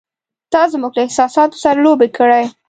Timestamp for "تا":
0.51-0.61